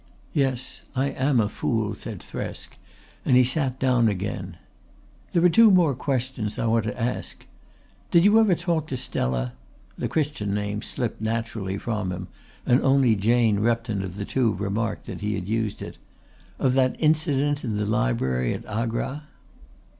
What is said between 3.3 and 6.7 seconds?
he sat down again. "There are two more questions I